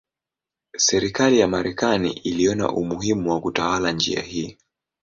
Serikali 0.77 1.39
ya 1.39 1.47
Marekani 1.47 2.11
iliona 2.13 2.71
umuhimu 2.71 3.31
wa 3.31 3.41
kutawala 3.41 3.91
njia 3.91 4.21
hii. 4.21 4.57